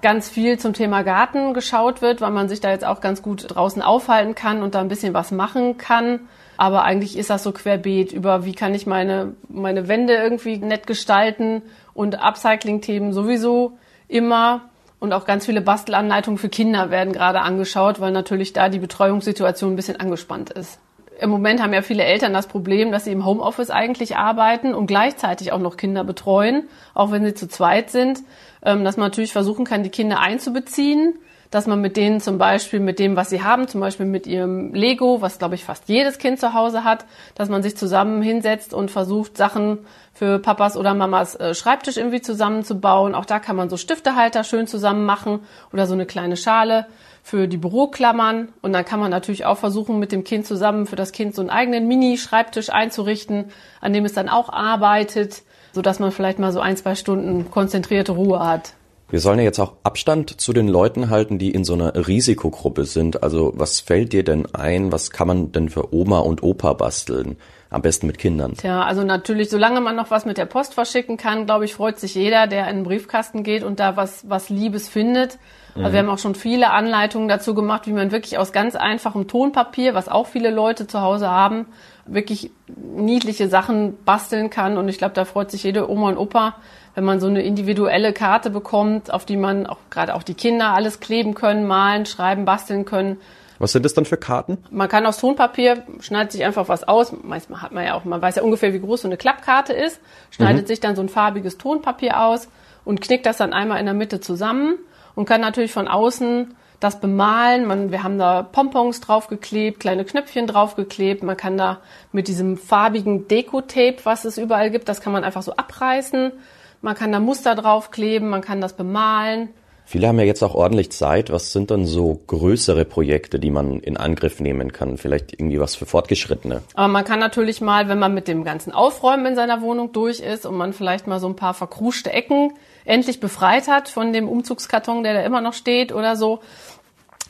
ganz 0.01 0.27
viel 0.27 0.59
zum 0.59 0.73
Thema 0.73 1.01
Garten 1.03 1.53
geschaut 1.53 2.01
wird, 2.01 2.19
weil 2.19 2.31
man 2.31 2.49
sich 2.49 2.59
da 2.59 2.69
jetzt 2.69 2.85
auch 2.85 2.99
ganz 2.99 3.21
gut 3.21 3.45
draußen 3.47 3.81
aufhalten 3.81 4.35
kann 4.35 4.61
und 4.61 4.75
da 4.75 4.81
ein 4.81 4.89
bisschen 4.89 5.13
was 5.13 5.31
machen 5.31 5.77
kann. 5.77 6.19
Aber 6.57 6.83
eigentlich 6.83 7.17
ist 7.17 7.29
das 7.29 7.41
so 7.41 7.53
querbeet 7.53 8.11
über, 8.11 8.45
wie 8.45 8.53
kann 8.53 8.75
ich 8.75 8.85
meine, 8.85 9.33
meine 9.47 9.87
Wände 9.87 10.13
irgendwie 10.13 10.57
nett 10.57 10.85
gestalten 10.85 11.63
und 11.93 12.21
Upcycling-Themen 12.21 13.13
sowieso 13.13 13.77
immer. 14.07 14.69
Und 15.03 15.11
auch 15.11 15.25
ganz 15.25 15.45
viele 15.45 15.59
Bastelanleitungen 15.59 16.37
für 16.37 16.47
Kinder 16.47 16.89
werden 16.89 17.11
gerade 17.11 17.41
angeschaut, 17.41 17.99
weil 17.99 18.13
natürlich 18.13 18.53
da 18.53 18.69
die 18.69 18.79
Betreuungssituation 18.79 19.73
ein 19.73 19.75
bisschen 19.75 19.99
angespannt 19.99 20.51
ist. 20.51 20.79
Im 21.19 21.29
Moment 21.29 21.61
haben 21.61 21.73
ja 21.73 21.81
viele 21.81 22.05
Eltern 22.05 22.31
das 22.31 22.47
Problem, 22.47 22.89
dass 22.93 23.03
sie 23.03 23.11
im 23.11 23.25
Homeoffice 23.25 23.69
eigentlich 23.69 24.15
arbeiten 24.15 24.73
und 24.73 24.87
gleichzeitig 24.87 25.51
auch 25.51 25.59
noch 25.59 25.75
Kinder 25.75 26.05
betreuen, 26.05 26.69
auch 26.93 27.11
wenn 27.11 27.25
sie 27.25 27.33
zu 27.33 27.49
zweit 27.49 27.89
sind, 27.89 28.19
ähm, 28.63 28.85
dass 28.85 28.95
man 28.95 29.07
natürlich 29.07 29.33
versuchen 29.33 29.65
kann, 29.65 29.83
die 29.83 29.89
Kinder 29.89 30.21
einzubeziehen 30.21 31.15
dass 31.53 31.67
man 31.67 31.81
mit 31.81 31.97
denen 31.97 32.19
zum 32.19 32.39
Beispiel, 32.39 32.79
mit 32.79 32.97
dem, 32.97 33.15
was 33.15 33.29
sie 33.29 33.43
haben, 33.43 33.67
zum 33.67 33.79
Beispiel 33.79 34.07
mit 34.07 34.25
ihrem 34.25 34.73
Lego, 34.73 35.21
was 35.21 35.37
glaube 35.37 35.53
ich 35.53 35.63
fast 35.63 35.87
jedes 35.87 36.17
Kind 36.17 36.39
zu 36.39 36.55
Hause 36.55 36.83
hat, 36.83 37.05
dass 37.35 37.47
man 37.47 37.61
sich 37.61 37.77
zusammen 37.77 38.23
hinsetzt 38.23 38.73
und 38.73 38.89
versucht, 38.89 39.37
Sachen 39.37 39.85
für 40.13 40.39
Papas 40.39 40.75
oder 40.77 40.95
Mamas 40.95 41.35
äh, 41.35 41.53
Schreibtisch 41.53 41.97
irgendwie 41.97 42.21
zusammenzubauen. 42.21 43.13
Auch 43.13 43.25
da 43.25 43.37
kann 43.37 43.55
man 43.55 43.69
so 43.69 43.77
Stiftehalter 43.77 44.43
schön 44.43 44.65
zusammen 44.65 45.05
machen 45.05 45.41
oder 45.71 45.85
so 45.85 45.93
eine 45.93 46.07
kleine 46.07 46.37
Schale 46.37 46.87
für 47.21 47.47
die 47.47 47.57
Büroklammern. 47.57 48.49
Und 48.63 48.73
dann 48.73 48.83
kann 48.83 48.99
man 48.99 49.11
natürlich 49.11 49.45
auch 49.45 49.59
versuchen, 49.59 49.99
mit 49.99 50.11
dem 50.11 50.23
Kind 50.23 50.47
zusammen 50.47 50.87
für 50.87 50.95
das 50.95 51.11
Kind 51.11 51.35
so 51.35 51.41
einen 51.41 51.51
eigenen 51.51 51.87
Mini-Schreibtisch 51.87 52.71
einzurichten, 52.71 53.51
an 53.79 53.93
dem 53.93 54.05
es 54.05 54.13
dann 54.13 54.27
auch 54.27 54.49
arbeitet, 54.49 55.43
sodass 55.71 55.99
man 55.99 56.11
vielleicht 56.11 56.39
mal 56.39 56.51
so 56.51 56.61
ein, 56.61 56.77
zwei 56.77 56.95
Stunden 56.95 57.51
konzentrierte 57.51 58.13
Ruhe 58.13 58.39
hat. 58.39 58.73
Wir 59.13 59.19
sollen 59.19 59.37
ja 59.37 59.45
jetzt 59.45 59.59
auch 59.59 59.73
Abstand 59.83 60.41
zu 60.41 60.53
den 60.53 60.67
Leuten 60.67 61.11
halten, 61.11 61.37
die 61.37 61.51
in 61.51 61.63
so 61.63 61.73
einer 61.73 62.07
Risikogruppe 62.07 62.85
sind. 62.85 63.21
Also 63.21 63.53
was 63.55 63.79
fällt 63.79 64.11
dir 64.11 64.23
denn 64.23 64.47
ein? 64.55 64.91
Was 64.91 65.11
kann 65.11 65.27
man 65.27 65.51
denn 65.51 65.69
für 65.69 65.93
Oma 65.93 66.17
und 66.17 66.41
Opa 66.41 66.73
basteln? 66.73 67.37
Am 67.73 67.81
besten 67.81 68.05
mit 68.05 68.19
Kindern. 68.19 68.53
Tja, 68.53 68.83
also 68.83 69.03
natürlich, 69.03 69.49
solange 69.49 69.81
man 69.81 69.95
noch 69.95 70.11
was 70.11 70.25
mit 70.25 70.37
der 70.37 70.45
Post 70.45 70.75
verschicken 70.75 71.17
kann, 71.17 71.47
glaube 71.47 71.65
ich, 71.65 71.73
freut 71.73 71.99
sich 71.99 72.13
jeder, 72.13 72.45
der 72.45 72.67
in 72.67 72.77
den 72.77 72.83
Briefkasten 72.83 73.43
geht 73.43 73.63
und 73.63 73.79
da 73.79 73.97
was, 73.97 74.29
was 74.29 74.49
Liebes 74.49 74.87
findet. 74.87 75.39
Also 75.75 75.91
wir 75.93 75.99
haben 75.99 76.09
auch 76.09 76.19
schon 76.19 76.35
viele 76.35 76.69
Anleitungen 76.69 77.27
dazu 77.27 77.55
gemacht, 77.55 77.87
wie 77.87 77.93
man 77.93 78.11
wirklich 78.11 78.37
aus 78.37 78.51
ganz 78.51 78.75
einfachem 78.75 79.27
Tonpapier, 79.27 79.95
was 79.95 80.07
auch 80.07 80.27
viele 80.27 80.51
Leute 80.51 80.85
zu 80.85 81.01
Hause 81.01 81.29
haben, 81.31 81.65
wirklich 82.05 82.51
niedliche 82.67 83.47
Sachen 83.47 83.97
basteln 84.05 84.51
kann. 84.51 84.77
Und 84.77 84.87
ich 84.87 84.99
glaube, 84.99 85.15
da 85.15 85.25
freut 85.25 85.49
sich 85.49 85.63
jede 85.63 85.89
Oma 85.89 86.09
und 86.09 86.17
Opa, 86.17 86.57
wenn 86.93 87.03
man 87.03 87.19
so 87.19 87.25
eine 87.25 87.41
individuelle 87.41 88.13
Karte 88.13 88.51
bekommt, 88.51 89.11
auf 89.11 89.25
die 89.25 89.37
man 89.37 89.65
auch 89.65 89.79
gerade 89.89 90.13
auch 90.13 90.21
die 90.21 90.35
Kinder 90.35 90.75
alles 90.75 90.99
kleben 90.99 91.33
können, 91.33 91.65
malen, 91.65 92.05
schreiben, 92.05 92.45
basteln 92.45 92.85
können. 92.85 93.17
Was 93.63 93.71
sind 93.71 93.85
das 93.85 93.93
dann 93.93 94.03
für 94.03 94.17
Karten? 94.17 94.57
Man 94.71 94.89
kann 94.89 95.05
aus 95.05 95.19
Tonpapier, 95.19 95.83
schneidet 96.01 96.33
sich 96.33 96.43
einfach 96.43 96.67
was 96.67 96.83
aus. 96.83 97.13
Manchmal 97.23 97.61
hat 97.61 97.71
man 97.71 97.85
ja 97.85 97.93
auch, 97.93 98.03
man 98.03 98.21
weiß 98.21 98.35
ja 98.35 98.43
ungefähr, 98.43 98.73
wie 98.73 98.81
groß 98.81 99.03
so 99.03 99.07
eine 99.07 99.15
Klappkarte 99.15 99.71
ist, 99.71 100.01
schneidet 100.31 100.63
mhm. 100.63 100.67
sich 100.67 100.81
dann 100.81 100.97
so 100.97 101.01
ein 101.01 101.07
farbiges 101.07 101.57
Tonpapier 101.57 102.19
aus 102.19 102.49
und 102.83 102.99
knickt 102.99 103.25
das 103.25 103.37
dann 103.37 103.53
einmal 103.53 103.79
in 103.79 103.85
der 103.85 103.93
Mitte 103.93 104.19
zusammen 104.19 104.79
und 105.15 105.23
kann 105.23 105.39
natürlich 105.39 105.71
von 105.71 105.87
außen 105.87 106.53
das 106.81 106.99
bemalen. 106.99 107.65
Man, 107.65 107.89
wir 107.89 108.03
haben 108.03 108.19
da 108.19 108.43
Pompons 108.43 108.99
draufgeklebt, 108.99 109.79
kleine 109.79 110.03
Knöpfchen 110.03 110.45
draufgeklebt. 110.45 111.23
Man 111.23 111.37
kann 111.37 111.57
da 111.57 111.79
mit 112.11 112.27
diesem 112.27 112.57
farbigen 112.57 113.29
Deko-Tape, 113.29 113.99
was 114.03 114.25
es 114.25 114.37
überall 114.37 114.71
gibt, 114.71 114.89
das 114.89 114.99
kann 114.99 115.13
man 115.13 115.23
einfach 115.23 115.41
so 115.41 115.55
abreißen. 115.55 116.33
Man 116.81 116.95
kann 116.95 117.13
da 117.13 117.21
Muster 117.21 117.55
draufkleben, 117.55 118.27
man 118.27 118.41
kann 118.41 118.59
das 118.59 118.73
bemalen. 118.73 119.51
Viele 119.85 120.07
haben 120.07 120.17
ja 120.17 120.25
jetzt 120.25 120.43
auch 120.43 120.55
ordentlich 120.55 120.91
Zeit. 120.91 121.31
Was 121.31 121.51
sind 121.51 121.69
dann 121.69 121.85
so 121.85 122.21
größere 122.27 122.85
Projekte, 122.85 123.37
die 123.37 123.51
man 123.51 123.79
in 123.79 123.97
Angriff 123.97 124.39
nehmen 124.39 124.71
kann? 124.71 124.97
Vielleicht 124.97 125.33
irgendwie 125.33 125.59
was 125.59 125.75
für 125.75 125.85
Fortgeschrittene? 125.85 126.61
Aber 126.73 126.87
man 126.87 127.03
kann 127.03 127.19
natürlich 127.19 127.61
mal, 127.61 127.89
wenn 127.89 127.99
man 127.99 128.13
mit 128.13 128.27
dem 128.27 128.43
ganzen 128.43 128.71
Aufräumen 128.71 129.25
in 129.25 129.35
seiner 129.35 129.61
Wohnung 129.61 129.91
durch 129.91 130.19
ist 130.19 130.45
und 130.45 130.55
man 130.55 130.73
vielleicht 130.73 131.05
mal 131.05 131.19
so 131.19 131.27
ein 131.27 131.35
paar 131.35 131.53
verkruschte 131.53 132.11
Ecken 132.11 132.53
endlich 132.85 133.19
befreit 133.19 133.67
hat 133.67 133.89
von 133.89 134.13
dem 134.13 134.27
Umzugskarton, 134.27 135.03
der 135.03 135.13
da 135.13 135.21
immer 135.21 135.41
noch 135.41 135.53
steht 135.53 135.91
oder 135.91 136.15
so, 136.15 136.39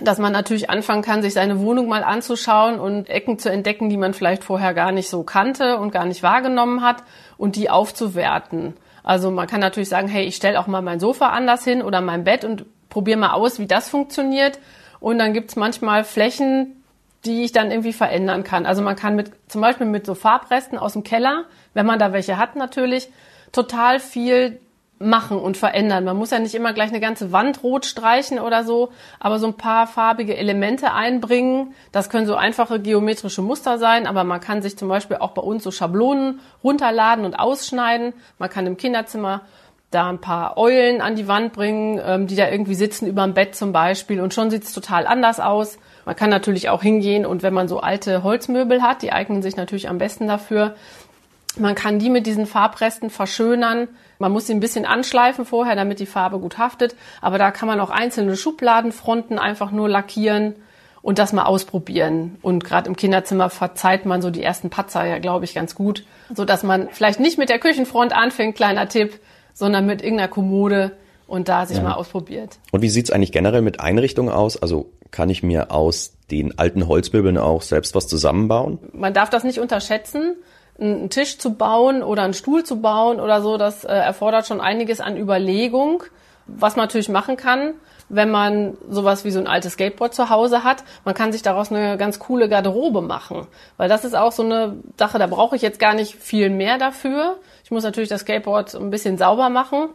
dass 0.01 0.17
man 0.17 0.31
natürlich 0.31 0.69
anfangen 0.69 1.03
kann, 1.03 1.22
sich 1.22 1.33
seine 1.33 1.60
Wohnung 1.60 1.88
mal 1.88 2.03
anzuschauen 2.03 2.79
und 2.79 3.10
Ecken 3.10 3.38
zu 3.38 3.50
entdecken, 3.50 3.89
die 3.89 3.98
man 3.98 4.13
vielleicht 4.13 4.43
vorher 4.43 4.74
gar 4.74 4.91
nicht 4.91 5.10
so 5.10 5.24
kannte 5.24 5.77
und 5.77 5.91
gar 5.91 6.05
nicht 6.05 6.24
wahrgenommen 6.24 6.81
hat 6.81 7.03
und 7.38 7.55
die 7.55 7.69
aufzuwerten. 7.69 8.74
Also 9.03 9.29
man 9.29 9.48
kann 9.48 9.60
natürlich 9.60 9.89
sagen, 9.89 10.07
hey, 10.07 10.24
ich 10.24 10.36
stelle 10.36 10.60
auch 10.60 10.67
mal 10.67 10.81
mein 10.81 11.00
Sofa 11.00 11.27
anders 11.27 11.63
hin 11.63 11.81
oder 11.81 12.01
mein 12.01 12.24
Bett 12.24 12.45
und 12.45 12.65
probiere 12.89 13.19
mal 13.19 13.33
aus, 13.33 13.60
wie 13.60 13.67
das 13.67 13.89
funktioniert. 13.89 14.60
Und 15.00 15.19
dann 15.19 15.33
gibt's 15.33 15.55
manchmal 15.55 16.05
Flächen, 16.05 16.83
die 17.25 17.43
ich 17.43 17.51
dann 17.51 17.72
irgendwie 17.72 17.93
verändern 17.93 18.43
kann. 18.43 18.65
Also 18.65 18.81
man 18.81 18.95
kann 18.95 19.15
mit 19.15 19.31
zum 19.48 19.62
Beispiel 19.62 19.88
mit 19.88 20.05
so 20.05 20.15
Farbresten 20.15 20.77
aus 20.77 20.93
dem 20.93 21.03
Keller, 21.03 21.45
wenn 21.74 21.86
man 21.86 22.00
da 22.00 22.13
welche 22.13 22.38
hat 22.38 22.55
natürlich, 22.55 23.10
total 23.51 24.00
viel 24.00 24.60
machen 25.03 25.38
und 25.38 25.57
verändern. 25.57 26.03
Man 26.03 26.17
muss 26.17 26.31
ja 26.31 26.39
nicht 26.39 26.55
immer 26.55 26.74
gleich 26.74 26.89
eine 26.89 27.00
ganze 27.00 27.31
Wand 27.31 27.63
rot 27.63 27.86
streichen 27.86 28.39
oder 28.39 28.63
so, 28.63 28.89
aber 29.19 29.39
so 29.39 29.48
ein 29.48 29.55
paar 29.55 29.88
farbige 29.88 30.36
Elemente 30.36 30.93
einbringen. 30.93 31.74
Das 31.91 32.10
können 32.10 32.25
so 32.25 32.36
einfache 32.36 32.79
geometrische 32.79 33.41
Muster 33.41 33.77
sein, 33.77 34.07
aber 34.07 34.24
man 34.24 34.39
kann 34.39 34.62
sich 34.62 34.77
zum 34.77 34.88
Beispiel 34.88 35.17
auch 35.17 35.31
bei 35.31 35.41
uns 35.41 35.63
so 35.63 35.72
Schablonen 35.72 36.39
runterladen 36.63 37.25
und 37.25 37.36
ausschneiden. 37.36 38.13
Man 38.39 38.50
kann 38.50 38.65
im 38.65 38.77
Kinderzimmer 38.77 39.41
da 39.93 40.10
ein 40.10 40.19
paar 40.19 40.57
Eulen 40.57 41.01
an 41.01 41.15
die 41.15 41.27
Wand 41.27 41.53
bringen, 41.53 42.01
ähm, 42.03 42.27
die 42.27 42.36
da 42.36 42.50
irgendwie 42.50 42.75
sitzen 42.75 43.07
über 43.07 43.24
dem 43.24 43.33
Bett 43.33 43.55
zum 43.55 43.72
Beispiel 43.72 44.22
und 44.22 44.33
schon 44.33 44.50
sieht 44.50 44.63
es 44.63 44.74
total 44.74 45.05
anders 45.05 45.39
aus. 45.39 45.77
Man 46.05 46.15
kann 46.15 46.29
natürlich 46.29 46.69
auch 46.69 46.81
hingehen 46.81 47.25
und 47.25 47.43
wenn 47.43 47.53
man 47.53 47.67
so 47.67 47.79
alte 47.79 48.24
Holzmöbel 48.24 48.81
hat, 48.81 49.01
die 49.01 49.12
eignen 49.12 49.41
sich 49.41 49.55
natürlich 49.55 49.89
am 49.89 50.00
besten 50.00 50.27
dafür, 50.27 50.75
man 51.57 51.75
kann 51.75 52.00
die 52.00 52.10
mit 52.10 52.25
diesen 52.25 52.45
Farbresten 52.45 53.10
verschönern. 53.10 53.88
Man 54.19 54.31
muss 54.31 54.48
sie 54.48 54.53
ein 54.53 54.60
bisschen 54.60 54.86
anschleifen 54.86 55.45
vorher, 55.45 55.75
damit 55.75 56.00
die 56.00 56.05
Farbe 56.05 56.39
gut 56.39 56.57
haftet. 56.57 56.95
Aber 57.22 57.38
da 57.38 57.51
kann 57.51 57.67
man 57.67 57.79
auch 57.79 57.89
einzelne 57.89 58.36
Schubladenfronten 58.36 59.39
einfach 59.39 59.72
nur 59.72 59.89
lackieren 59.89 60.55
und 61.01 61.19
das 61.19 61.33
mal 61.33 61.43
ausprobieren. 61.43 62.38
Und 62.41 62.63
gerade 62.63 62.89
im 62.89 62.95
Kinderzimmer 62.95 63.50
verzeiht 63.50 64.05
man 64.05 64.22
so 64.22 64.31
die 64.31 64.41
ersten 64.41 64.69
Patzer 64.69 65.05
ja, 65.05 65.19
glaube 65.19 65.45
ich, 65.45 65.53
ganz 65.53 65.75
gut. 65.75 66.05
So 66.33 66.45
dass 66.45 66.63
man 66.63 66.89
vielleicht 66.91 67.19
nicht 67.19 67.38
mit 67.38 67.50
der 67.50 67.60
Küchenfront 67.60 68.13
anfängt, 68.13 68.55
kleiner 68.55 68.88
Tipp, 68.88 69.19
sondern 69.53 69.86
mit 69.86 70.01
irgendeiner 70.01 70.29
Kommode 70.29 70.93
und 71.27 71.50
da 71.50 71.65
sich 71.65 71.77
ja. 71.77 71.83
mal 71.83 71.93
ausprobiert. 71.93 72.57
Und 72.72 72.81
wie 72.81 72.89
sieht's 72.89 73.12
eigentlich 73.12 73.31
generell 73.31 73.62
mit 73.62 73.79
Einrichtungen 73.79 74.33
aus? 74.33 74.62
Also 74.62 74.91
kann 75.12 75.29
ich 75.29 75.43
mir 75.43 75.72
aus 75.72 76.13
den 76.31 76.57
alten 76.57 76.88
Holzmöbeln 76.88 77.38
auch 77.38 77.62
selbst 77.62 77.93
was 77.95 78.07
zusammenbauen? 78.07 78.79
Man 78.93 79.13
darf 79.13 79.29
das 79.29 79.43
nicht 79.43 79.60
unterschätzen 79.60 80.36
einen 80.79 81.09
Tisch 81.09 81.37
zu 81.37 81.53
bauen 81.53 82.03
oder 82.03 82.23
einen 82.23 82.33
Stuhl 82.33 82.63
zu 82.63 82.81
bauen 82.81 83.19
oder 83.19 83.41
so, 83.41 83.57
das 83.57 83.83
äh, 83.83 83.93
erfordert 83.93 84.47
schon 84.47 84.61
einiges 84.61 84.99
an 84.99 85.17
Überlegung, 85.17 86.03
was 86.47 86.75
man 86.75 86.85
natürlich 86.85 87.09
machen 87.09 87.37
kann, 87.37 87.73
wenn 88.09 88.31
man 88.31 88.77
sowas 88.89 89.23
wie 89.23 89.31
so 89.31 89.39
ein 89.39 89.47
altes 89.47 89.73
Skateboard 89.73 90.13
zu 90.13 90.29
Hause 90.29 90.63
hat. 90.63 90.83
Man 91.05 91.15
kann 91.15 91.31
sich 91.31 91.41
daraus 91.41 91.71
eine 91.71 91.97
ganz 91.97 92.19
coole 92.19 92.49
Garderobe 92.49 93.01
machen, 93.01 93.47
weil 93.77 93.87
das 93.87 94.03
ist 94.03 94.15
auch 94.15 94.31
so 94.31 94.43
eine 94.43 94.77
Sache, 94.97 95.19
da 95.19 95.27
brauche 95.27 95.55
ich 95.55 95.61
jetzt 95.61 95.79
gar 95.79 95.93
nicht 95.93 96.15
viel 96.15 96.49
mehr 96.49 96.77
dafür. 96.77 97.37
Ich 97.63 97.71
muss 97.71 97.83
natürlich 97.83 98.09
das 98.09 98.21
Skateboard 98.21 98.75
ein 98.75 98.89
bisschen 98.89 99.17
sauber 99.17 99.49
machen 99.49 99.89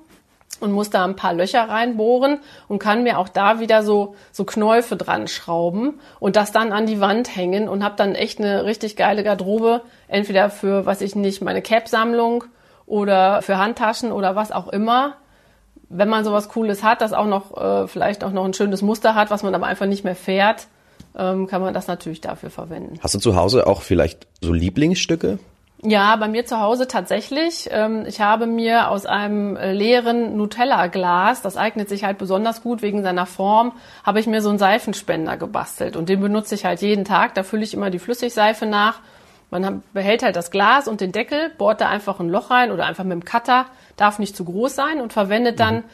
und 0.61 0.73
muss 0.73 0.91
da 0.91 1.05
ein 1.05 1.17
paar 1.17 1.35
Löcher 1.35 1.69
reinbohren 1.69 2.38
und 2.69 2.79
kann 2.79 3.03
mir 3.03 3.19
auch 3.19 3.29
da 3.29 3.61
wieder 3.61 3.83
so 3.83 4.15
so 4.33 4.45
Knäufe 4.45 4.97
dran 4.97 5.29
schrauben 5.29 6.00
und 6.21 6.37
das 6.37 6.53
dann 6.53 6.73
an 6.73 6.87
die 6.87 7.00
Wand 7.00 7.35
hängen 7.35 7.69
und 7.69 7.85
habe 7.85 7.97
dann 7.97 8.15
echt 8.15 8.38
eine 8.38 8.65
richtig 8.65 8.97
geile 8.97 9.23
Garderobe, 9.23 9.83
entweder 10.09 10.50
für 10.50 10.87
was 10.87 11.00
ich 11.00 11.15
nicht 11.15 11.43
meine 11.43 11.62
Cap 11.62 11.88
Sammlung 11.88 12.45
oder 12.87 13.43
für 13.43 13.59
Handtaschen 13.59 14.12
oder 14.12 14.35
was 14.37 14.53
auch 14.53 14.69
immer. 14.69 15.15
Wenn 15.91 16.09
man 16.09 16.25
sowas 16.25 16.49
cooles 16.49 16.83
hat, 16.83 17.00
das 17.00 17.12
auch 17.12 17.27
noch 17.27 17.57
äh, 17.57 17.87
vielleicht 17.87 18.25
auch 18.25 18.33
noch 18.33 18.45
ein 18.45 18.53
schönes 18.55 18.83
Muster 18.83 19.15
hat, 19.15 19.31
was 19.31 19.43
man 19.43 19.55
aber 19.55 19.67
einfach 19.67 19.87
nicht 19.87 20.05
mehr 20.05 20.17
fährt, 20.17 20.67
ähm, 21.17 21.47
kann 21.47 21.62
man 21.62 21.73
das 21.73 21.87
natürlich 21.87 22.21
dafür 22.21 22.50
verwenden. 22.50 22.99
Hast 23.00 23.15
du 23.15 23.19
zu 23.19 23.37
Hause 23.37 23.67
auch 23.67 23.83
vielleicht 23.83 24.27
so 24.41 24.53
Lieblingsstücke? 24.53 25.38
Ja, 25.82 26.16
bei 26.16 26.26
mir 26.26 26.44
zu 26.44 26.58
Hause 26.58 26.88
tatsächlich. 26.88 27.68
Ähm, 27.70 28.04
ich 28.06 28.20
habe 28.20 28.47
mir 28.47 28.90
aus 28.90 29.06
einem 29.06 29.56
leeren 29.56 30.37
Nutella-Glas, 30.37 31.40
das 31.40 31.56
eignet 31.56 31.88
sich 31.88 32.02
halt 32.02 32.18
besonders 32.18 32.62
gut 32.62 32.82
wegen 32.82 33.04
seiner 33.04 33.26
Form, 33.26 33.73
habe 34.02 34.18
ich 34.18 34.26
mir 34.26 34.42
so 34.42 34.49
einen 34.49 34.58
Seifenspender 34.58 35.37
gebastelt. 35.37 35.94
Und 35.94 36.08
den 36.08 36.20
benutze 36.20 36.56
ich 36.56 36.64
halt 36.64 36.82
jeden 36.82 37.04
Tag. 37.04 37.35
Da 37.35 37.44
fülle 37.44 37.62
ich 37.62 37.75
immer 37.75 37.90
die 37.90 38.00
Flüssigseife 38.00 38.66
nach. 38.66 39.00
Man 39.50 39.82
behält 39.94 40.25
halt 40.25 40.35
das 40.35 40.50
Glas 40.50 40.88
und 40.88 41.00
den 41.00 41.12
Deckel, 41.12 41.50
bohrt 41.56 41.80
da 41.80 41.88
einfach 41.88 42.18
ein 42.18 42.28
Loch 42.28 42.50
rein 42.50 42.73
oder 42.73 42.85
einfach 42.85 43.04
mit 43.04 43.12
dem 43.12 43.25
Cutter, 43.25 43.66
darf 43.97 44.18
nicht 44.18 44.37
zu 44.37 44.44
groß 44.44 44.75
sein 44.75 45.00
und 45.00 45.12
verwendet 45.12 45.61
dann 45.61 45.76
mhm. 45.76 45.85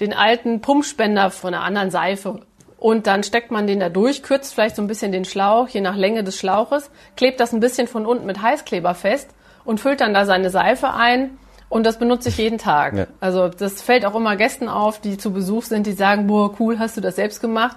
den 0.00 0.12
alten 0.12 0.60
Pumpspender 0.60 1.30
von 1.30 1.54
einer 1.54 1.62
anderen 1.62 1.90
Seife 1.90 2.40
und 2.78 3.08
dann 3.08 3.24
steckt 3.24 3.50
man 3.50 3.66
den 3.66 3.80
da 3.80 3.88
durch, 3.88 4.22
kürzt 4.22 4.54
vielleicht 4.54 4.76
so 4.76 4.82
ein 4.82 4.86
bisschen 4.86 5.10
den 5.10 5.24
Schlauch, 5.24 5.68
je 5.68 5.80
nach 5.80 5.96
Länge 5.96 6.22
des 6.22 6.38
Schlauches, 6.38 6.90
klebt 7.16 7.40
das 7.40 7.52
ein 7.52 7.60
bisschen 7.60 7.88
von 7.88 8.06
unten 8.06 8.24
mit 8.24 8.40
Heißkleber 8.40 8.94
fest 8.94 9.30
und 9.64 9.80
füllt 9.80 10.00
dann 10.00 10.14
da 10.14 10.24
seine 10.24 10.50
Seife 10.50 10.94
ein. 10.94 11.38
Und 11.68 11.84
das 11.84 11.98
benutze 11.98 12.30
ich 12.30 12.38
jeden 12.38 12.56
Tag. 12.56 12.96
Ja. 12.96 13.06
Also 13.20 13.48
das 13.48 13.82
fällt 13.82 14.06
auch 14.06 14.14
immer 14.14 14.36
Gästen 14.36 14.68
auf, 14.68 15.00
die 15.00 15.18
zu 15.18 15.32
Besuch 15.32 15.64
sind, 15.64 15.86
die 15.86 15.92
sagen, 15.92 16.26
boah, 16.26 16.54
cool, 16.58 16.78
hast 16.78 16.96
du 16.96 17.00
das 17.00 17.16
selbst 17.16 17.40
gemacht? 17.40 17.76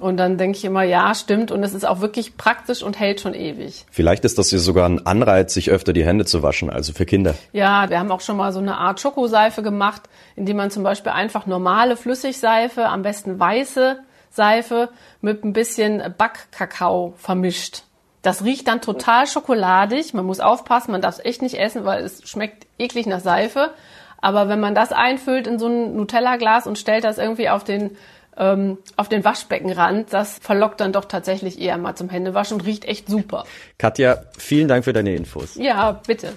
Und 0.00 0.16
dann 0.16 0.38
denke 0.38 0.56
ich 0.56 0.64
immer, 0.64 0.82
ja, 0.82 1.14
stimmt. 1.14 1.52
Und 1.52 1.62
es 1.62 1.74
ist 1.74 1.86
auch 1.86 2.00
wirklich 2.00 2.38
praktisch 2.38 2.82
und 2.82 2.98
hält 2.98 3.20
schon 3.20 3.34
ewig. 3.34 3.84
Vielleicht 3.90 4.24
ist 4.24 4.38
das 4.38 4.48
hier 4.48 4.58
sogar 4.58 4.88
ein 4.88 5.06
Anreiz, 5.06 5.52
sich 5.52 5.70
öfter 5.70 5.92
die 5.92 6.04
Hände 6.04 6.24
zu 6.24 6.42
waschen, 6.42 6.70
also 6.70 6.94
für 6.94 7.04
Kinder. 7.04 7.34
Ja, 7.52 7.90
wir 7.90 7.98
haben 7.98 8.10
auch 8.10 8.22
schon 8.22 8.38
mal 8.38 8.52
so 8.52 8.60
eine 8.60 8.78
Art 8.78 8.98
Schokoseife 8.98 9.62
gemacht, 9.62 10.02
indem 10.34 10.56
man 10.56 10.70
zum 10.70 10.82
Beispiel 10.82 11.12
einfach 11.12 11.44
normale 11.46 11.96
Flüssigseife, 11.96 12.86
am 12.86 13.02
besten 13.02 13.38
weiße, 13.38 13.98
Seife 14.30 14.88
mit 15.20 15.44
ein 15.44 15.52
bisschen 15.52 16.02
Backkakao 16.16 17.14
vermischt. 17.16 17.82
Das 18.22 18.44
riecht 18.44 18.68
dann 18.68 18.80
total 18.80 19.26
schokoladig. 19.26 20.12
Man 20.14 20.26
muss 20.26 20.40
aufpassen, 20.40 20.92
man 20.92 21.00
darf 21.00 21.18
es 21.18 21.24
echt 21.24 21.42
nicht 21.42 21.58
essen, 21.58 21.84
weil 21.84 22.04
es 22.04 22.28
schmeckt 22.28 22.66
eklig 22.78 23.06
nach 23.06 23.20
Seife. 23.20 23.72
Aber 24.20 24.48
wenn 24.48 24.60
man 24.60 24.74
das 24.74 24.92
einfüllt 24.92 25.46
in 25.46 25.58
so 25.58 25.66
ein 25.66 25.96
Nutella-Glas 25.96 26.66
und 26.66 26.78
stellt 26.78 27.04
das 27.04 27.18
irgendwie 27.18 27.48
auf 27.48 27.64
den 27.64 27.96
ähm, 28.36 28.78
auf 28.96 29.08
den 29.08 29.24
Waschbeckenrand, 29.24 30.12
das 30.12 30.38
verlockt 30.38 30.80
dann 30.80 30.92
doch 30.92 31.06
tatsächlich 31.06 31.60
eher 31.60 31.78
mal 31.78 31.94
zum 31.96 32.08
Händewaschen 32.08 32.58
und 32.58 32.66
riecht 32.66 32.84
echt 32.84 33.08
super. 33.08 33.44
Katja, 33.76 34.22
vielen 34.38 34.68
Dank 34.68 34.84
für 34.84 34.92
deine 34.92 35.14
Infos. 35.14 35.56
Ja, 35.56 36.00
bitte. 36.06 36.34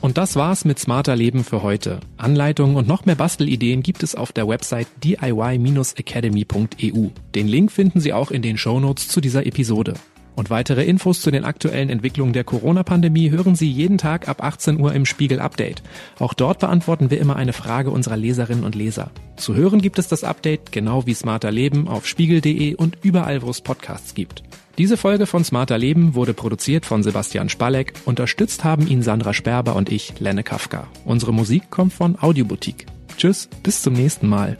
Und 0.00 0.16
das 0.16 0.34
war's 0.34 0.64
mit 0.64 0.78
Smarter 0.78 1.14
Leben 1.14 1.44
für 1.44 1.62
heute. 1.62 2.00
Anleitungen 2.16 2.76
und 2.76 2.88
noch 2.88 3.04
mehr 3.04 3.16
Bastelideen 3.16 3.82
gibt 3.82 4.02
es 4.02 4.14
auf 4.14 4.32
der 4.32 4.48
Website 4.48 4.86
diy-academy.eu. 5.04 7.08
Den 7.34 7.48
Link 7.48 7.70
finden 7.70 8.00
Sie 8.00 8.14
auch 8.14 8.30
in 8.30 8.40
den 8.40 8.56
Shownotes 8.56 9.08
zu 9.08 9.20
dieser 9.20 9.44
Episode. 9.44 9.92
Und 10.36 10.48
weitere 10.48 10.84
Infos 10.84 11.20
zu 11.20 11.30
den 11.30 11.44
aktuellen 11.44 11.90
Entwicklungen 11.90 12.32
der 12.32 12.44
Corona-Pandemie 12.44 13.30
hören 13.30 13.56
Sie 13.56 13.70
jeden 13.70 13.98
Tag 13.98 14.26
ab 14.26 14.42
18 14.42 14.80
Uhr 14.80 14.94
im 14.94 15.04
Spiegel 15.04 15.38
Update. 15.38 15.82
Auch 16.18 16.32
dort 16.32 16.60
beantworten 16.60 17.10
wir 17.10 17.20
immer 17.20 17.36
eine 17.36 17.52
Frage 17.52 17.90
unserer 17.90 18.16
Leserinnen 18.16 18.64
und 18.64 18.74
Leser. 18.74 19.10
Zu 19.36 19.54
hören 19.54 19.82
gibt 19.82 19.98
es 19.98 20.08
das 20.08 20.24
Update 20.24 20.72
genau 20.72 21.04
wie 21.04 21.12
Smarter 21.12 21.50
Leben 21.50 21.88
auf 21.88 22.06
spiegel.de 22.06 22.74
und 22.74 22.96
überall, 23.02 23.42
wo 23.42 23.50
es 23.50 23.60
Podcasts 23.60 24.14
gibt. 24.14 24.44
Diese 24.78 24.96
Folge 24.96 25.26
von 25.26 25.44
Smarter 25.44 25.78
Leben 25.78 26.14
wurde 26.14 26.32
produziert 26.32 26.86
von 26.86 27.02
Sebastian 27.02 27.48
Spalleck. 27.48 27.92
Unterstützt 28.04 28.64
haben 28.64 28.86
ihn 28.86 29.02
Sandra 29.02 29.34
Sperber 29.34 29.76
und 29.76 29.90
ich, 29.90 30.18
Lenne 30.20 30.42
Kafka. 30.42 30.86
Unsere 31.04 31.34
Musik 31.34 31.70
kommt 31.70 31.92
von 31.92 32.16
Audioboutique. 32.20 32.86
Tschüss, 33.16 33.48
bis 33.62 33.82
zum 33.82 33.92
nächsten 33.92 34.28
Mal. 34.28 34.56